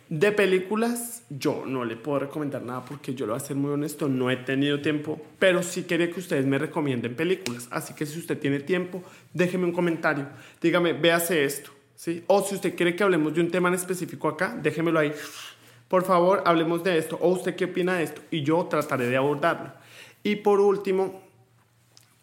[0.09, 3.71] De películas, yo no le puedo recomendar nada porque yo lo voy a ser muy
[3.71, 7.67] honesto, no he tenido tiempo, pero sí quería que ustedes me recomienden películas.
[7.71, 9.03] Así que si usted tiene tiempo,
[9.33, 10.27] déjeme un comentario,
[10.61, 12.23] dígame, véase esto, ¿sí?
[12.27, 15.11] O si usted quiere que hablemos de un tema en específico acá, déjemelo ahí.
[15.87, 17.17] Por favor, hablemos de esto.
[17.21, 19.71] O usted qué opina de esto y yo trataré de abordarlo.
[20.23, 21.24] Y por último,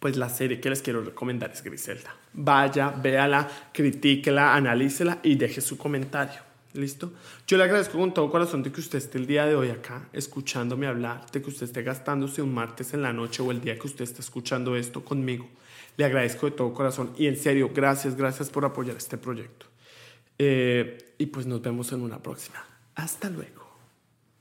[0.02, 2.12] pues la serie que les quiero recomendar es Griselda.
[2.32, 6.40] Vaya, véala, critíquela, analícela y deje su comentario.
[6.72, 7.12] ¿Listo?
[7.46, 10.08] Yo le agradezco con todo corazón de que usted esté el día de hoy acá
[10.12, 13.78] escuchándome hablar, de que usted esté gastándose un martes en la noche o el día
[13.78, 15.48] que usted está escuchando esto conmigo.
[15.96, 19.66] Le agradezco de todo corazón y en serio, gracias, gracias por apoyar este proyecto.
[20.36, 22.64] Eh, y pues nos vemos en una próxima.
[22.96, 23.61] Hasta luego.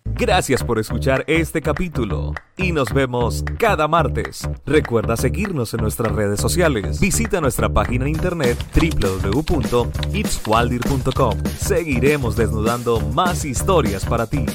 [0.05, 4.47] Gracias por escuchar este capítulo y nos vemos cada martes.
[4.65, 6.99] Recuerda seguirnos en nuestras redes sociales.
[6.99, 11.43] Visita nuestra página en internet www.itswaldir.com.
[11.57, 14.45] Seguiremos desnudando más historias para ti.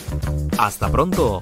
[0.58, 1.40] Hasta pronto.